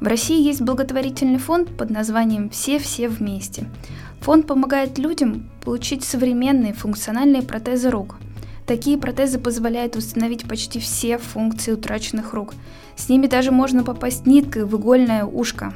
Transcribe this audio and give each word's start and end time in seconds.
В 0.00 0.06
России 0.06 0.40
есть 0.40 0.62
благотворительный 0.62 1.38
фонд 1.38 1.76
под 1.76 1.90
названием 1.90 2.48
«Все-все 2.48 3.08
вместе». 3.08 3.66
Фонд 4.20 4.46
помогает 4.46 4.98
людям 4.98 5.50
получить 5.62 6.04
современные 6.04 6.72
функциональные 6.72 7.42
протезы 7.42 7.90
рук. 7.90 8.16
Такие 8.66 8.96
протезы 8.96 9.38
позволяют 9.38 9.96
установить 9.96 10.48
почти 10.48 10.80
все 10.80 11.18
функции 11.18 11.72
утраченных 11.72 12.32
рук. 12.32 12.54
С 12.96 13.10
ними 13.10 13.26
даже 13.26 13.50
можно 13.50 13.84
попасть 13.84 14.26
ниткой 14.26 14.64
в 14.64 14.74
игольное 14.78 15.24
ушко. 15.24 15.74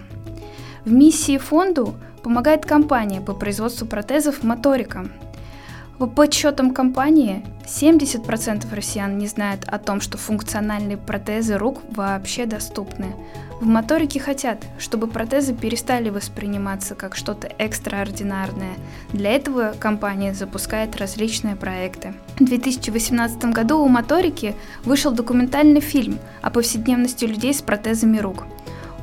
В 0.86 0.92
миссии 0.92 1.36
фонду 1.36 1.94
помогает 2.22 2.64
компания 2.64 3.20
по 3.20 3.34
производству 3.34 3.86
протезов 3.86 4.42
«Моторика», 4.42 5.06
по 5.98 6.06
подсчетам 6.06 6.72
компании, 6.72 7.44
70% 7.66 8.74
россиян 8.74 9.16
не 9.16 9.26
знают 9.26 9.64
о 9.66 9.78
том, 9.78 10.00
что 10.00 10.18
функциональные 10.18 10.96
протезы 10.96 11.56
рук 11.56 11.80
вообще 11.90 12.46
доступны. 12.46 13.14
В 13.60 13.66
моторике 13.66 14.20
хотят, 14.20 14.62
чтобы 14.78 15.06
протезы 15.06 15.54
перестали 15.54 16.10
восприниматься 16.10 16.94
как 16.94 17.16
что-то 17.16 17.48
экстраординарное. 17.58 18.74
Для 19.12 19.30
этого 19.30 19.74
компания 19.78 20.34
запускает 20.34 20.96
различные 20.96 21.56
проекты. 21.56 22.14
В 22.38 22.44
2018 22.44 23.44
году 23.46 23.78
у 23.78 23.88
моторики 23.88 24.54
вышел 24.84 25.12
документальный 25.12 25.80
фильм 25.80 26.18
о 26.42 26.50
повседневности 26.50 27.24
людей 27.24 27.54
с 27.54 27.62
протезами 27.62 28.18
рук. 28.18 28.44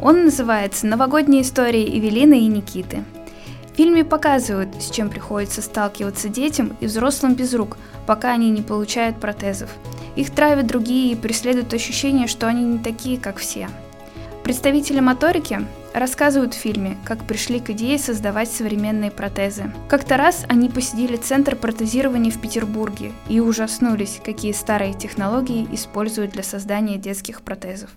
Он 0.02 0.26
называется 0.26 0.86
«Новогодние 0.86 1.44
истории 1.44 1.98
Эвелины 1.98 2.42
и 2.42 2.48
Никиты». 2.48 3.04
В 3.72 3.78
фильме 3.78 4.04
показывают, 4.04 4.70
с 4.82 4.92
чем 4.92 5.10
приходится 5.10 5.62
сталкиваться 5.62 6.28
детям 6.28 6.76
и 6.82 6.88
взрослым 6.88 7.36
без 7.36 7.54
рук, 7.54 7.78
пока 8.08 8.32
они 8.32 8.50
не 8.50 8.62
получают 8.62 9.20
протезов. 9.20 9.70
Их 10.16 10.32
травят 10.32 10.68
другие 10.68 11.14
и 11.14 11.16
преследуют 11.16 11.74
ощущение, 11.74 12.28
что 12.28 12.48
они 12.48 12.64
не 12.64 12.80
такие, 12.80 13.18
как 13.18 13.38
все. 13.38 13.70
Представители 14.44 15.00
моторики 15.00 15.66
рассказывают 15.94 16.54
в 16.54 16.58
фильме, 16.58 16.98
как 17.06 17.26
пришли 17.26 17.60
к 17.60 17.70
идее 17.70 18.00
создавать 18.00 18.52
современные 18.52 19.12
протезы. 19.12 19.72
Как-то 19.88 20.18
раз 20.18 20.46
они 20.50 20.70
посетили 20.70 21.16
центр 21.16 21.56
протезирования 21.56 22.32
в 22.32 22.42
Петербурге 22.42 23.12
и 23.30 23.40
ужаснулись, 23.40 24.20
какие 24.24 24.52
старые 24.52 24.94
технологии 24.94 25.68
используют 25.72 26.32
для 26.32 26.44
создания 26.44 26.98
детских 26.98 27.42
протезов. 27.42 27.92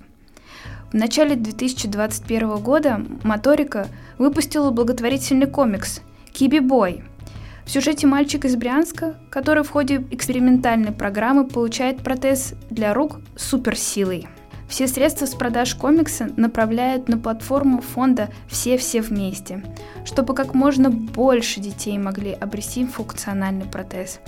В 0.93 0.97
начале 0.97 1.35
2021 1.35 2.57
года 2.59 3.05
Моторика 3.25 3.89
выпустила 4.19 4.71
благотворительный 4.71 5.47
комикс 5.47 6.03
«Киби 6.33 6.61
Бой». 6.61 7.03
В 7.65 7.71
сюжете 7.71 8.07
мальчик 8.07 8.45
из 8.45 8.57
Брянска, 8.57 9.17
который 9.31 9.65
в 9.65 9.71
ходе 9.71 10.05
экспериментальной 10.11 10.93
программы 10.93 11.47
получает 11.47 12.03
протез 12.03 12.55
для 12.71 12.93
рук 12.93 13.21
с 13.37 13.47
суперсилой. 13.47 14.29
Все 14.69 14.87
средства 14.87 15.27
с 15.27 15.35
продаж 15.35 15.75
комикса 15.75 16.31
направляют 16.37 17.09
на 17.09 17.19
платформу 17.19 17.81
фонда 17.81 18.29
«Все-все 18.49 19.01
вместе», 19.01 19.63
чтобы 20.05 20.35
как 20.35 20.55
можно 20.55 20.91
больше 20.91 21.61
детей 21.61 21.97
могли 21.99 22.33
обрести 22.33 22.85
функциональный 22.85 23.67
протез. 23.67 24.21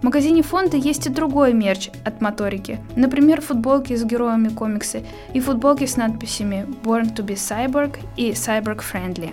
В 0.00 0.02
магазине 0.02 0.42
фонда 0.42 0.76
есть 0.76 1.06
и 1.06 1.10
другой 1.10 1.54
мерч 1.54 1.90
от 2.04 2.20
моторики, 2.20 2.80
например, 2.96 3.40
футболки 3.40 3.94
с 3.94 4.04
героями 4.04 4.48
комикса 4.48 5.02
и 5.32 5.40
футболки 5.40 5.86
с 5.86 5.96
надписями 5.96 6.66
Born 6.82 7.14
to 7.14 7.24
be 7.24 7.34
Cyborg 7.34 7.98
и 8.16 8.32
Cyborg 8.32 8.82
Friendly. 8.82 9.32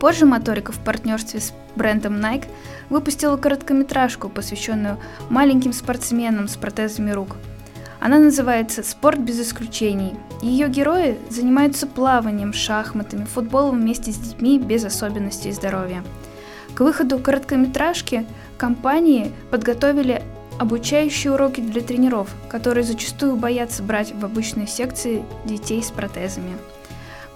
Позже 0.00 0.26
моторика 0.26 0.72
в 0.72 0.78
партнерстве 0.78 1.40
с 1.40 1.52
брендом 1.74 2.14
Nike 2.14 2.46
выпустила 2.88 3.36
короткометражку, 3.36 4.28
посвященную 4.28 4.98
маленьким 5.28 5.72
спортсменам 5.72 6.48
с 6.48 6.56
протезами 6.56 7.10
рук. 7.10 7.36
Она 8.00 8.18
называется 8.18 8.84
«Спорт 8.84 9.18
без 9.18 9.40
исключений». 9.40 10.14
Ее 10.40 10.68
герои 10.68 11.18
занимаются 11.30 11.86
плаванием, 11.86 12.52
шахматами, 12.52 13.24
футболом 13.24 13.80
вместе 13.80 14.12
с 14.12 14.16
детьми 14.16 14.58
без 14.58 14.84
особенностей 14.84 15.50
здоровья. 15.50 16.04
К 16.74 16.80
выходу 16.80 17.18
короткометражки 17.18 18.24
Компании 18.58 19.30
подготовили 19.52 20.22
обучающие 20.58 21.32
уроки 21.32 21.60
для 21.60 21.80
тренеров, 21.80 22.28
которые 22.48 22.82
зачастую 22.82 23.36
боятся 23.36 23.84
брать 23.84 24.12
в 24.12 24.24
обычные 24.24 24.66
секции 24.66 25.24
детей 25.44 25.80
с 25.80 25.92
протезами. 25.92 26.56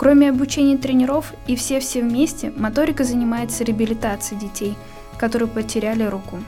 Кроме 0.02 0.30
обучения 0.30 0.76
тренеров 0.76 1.32
и 1.46 1.54
все-все 1.54 2.02
вместе, 2.02 2.52
моторика 2.56 3.04
занимается 3.04 3.62
реабилитацией 3.62 4.40
детей, 4.40 4.74
которые 5.16 5.48
потеряли 5.48 6.02
руку. 6.02 6.42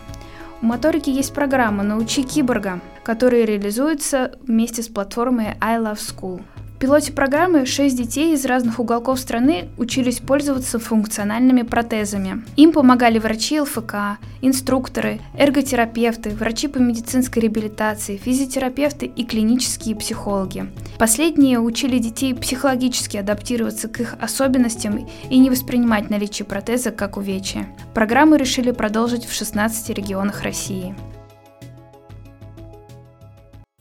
У 0.61 0.67
моторики 0.67 1.09
есть 1.09 1.33
программа 1.33 1.85
«Научи 1.85 2.25
киборга», 2.25 2.81
которая 3.05 3.45
реализуется 3.45 4.37
вместе 4.43 4.83
с 4.83 4.89
платформой 4.89 5.55
I 5.61 5.79
Love 5.79 5.99
School– 5.99 6.43
пилоте 6.85 7.13
программы 7.13 7.65
шесть 7.65 7.97
детей 7.97 8.35
из 8.35 8.45
разных 8.45 8.79
уголков 8.79 9.19
страны 9.19 9.71
учились 9.79 10.19
пользоваться 10.19 10.79
функциональными 10.79 11.63
протезами. 11.63 12.45
Им 12.57 12.73
помогали 12.73 13.19
врачи 13.19 13.59
ЛФК, 13.59 14.19
инструкторы, 14.43 15.19
эрготерапевты, 15.39 16.29
врачи 16.29 16.69
по 16.69 16.77
медицинской 16.77 17.41
реабилитации, 17.41 18.19
физиотерапевты 18.19 19.07
и 19.07 19.25
клинические 19.25 19.97
психологи. 19.97 20.67
Последние 20.99 21.59
учили 21.59 21.97
детей 21.97 22.35
психологически 22.35 23.17
адаптироваться 23.17 23.89
к 23.89 24.01
их 24.01 24.17
особенностям 24.21 25.09
и 25.31 25.39
не 25.39 25.49
воспринимать 25.49 26.11
наличие 26.11 26.45
протеза 26.45 26.91
как 26.91 27.17
увечье. 27.17 27.67
Программу 27.95 28.37
решили 28.37 28.73
продолжить 28.73 29.25
в 29.25 29.33
16 29.33 29.89
регионах 29.89 30.43
России. 30.43 30.95